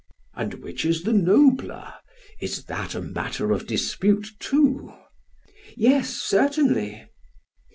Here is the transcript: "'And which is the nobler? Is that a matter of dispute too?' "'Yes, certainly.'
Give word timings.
"'And 0.33 0.55
which 0.55 0.83
is 0.83 1.03
the 1.03 1.13
nobler? 1.13 1.93
Is 2.39 2.63
that 2.65 2.95
a 2.95 3.01
matter 3.03 3.51
of 3.51 3.67
dispute 3.67 4.29
too?' 4.39 4.91
"'Yes, 5.77 6.09
certainly.' 6.09 7.05